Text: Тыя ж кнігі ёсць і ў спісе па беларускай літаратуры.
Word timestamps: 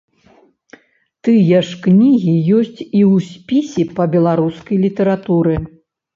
Тыя 1.27 1.59
ж 1.67 1.77
кнігі 1.83 2.33
ёсць 2.61 2.81
і 2.85 2.87
ў 3.11 3.15
спісе 3.29 3.83
па 4.01 4.09
беларускай 4.17 4.77
літаратуры. 4.89 5.55